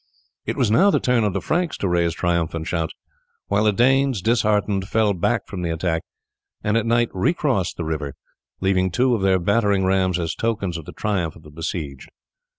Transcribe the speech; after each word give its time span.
It 0.47 0.57
was 0.57 0.71
now 0.71 0.89
the 0.89 0.99
turn 0.99 1.23
of 1.23 1.33
the 1.33 1.41
Franks 1.41 1.77
to 1.77 1.87
raise 1.87 2.15
triumphant 2.15 2.65
shouts, 2.65 2.95
while 3.49 3.65
the 3.65 3.71
Danes, 3.71 4.23
disheartened, 4.23 4.87
fell 4.87 5.13
back 5.13 5.45
from 5.45 5.61
the 5.61 5.69
attack, 5.69 6.01
and 6.63 6.75
at 6.75 6.87
night 6.87 7.09
recrossed 7.13 7.77
the 7.77 7.85
river, 7.85 8.15
leaving 8.61 8.89
two 8.89 9.13
of 9.13 9.21
their 9.21 9.37
battering 9.37 9.85
rams 9.85 10.17
as 10.17 10.33
tokens 10.33 10.75
of 10.75 10.85
the 10.85 10.91
triumph 10.91 11.35
of 11.35 11.43
the 11.43 11.51
besieged. 11.51 12.09